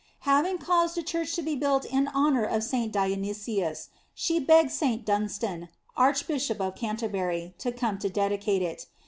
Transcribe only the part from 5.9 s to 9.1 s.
archbishop of Canterbury, to come to dedicate it.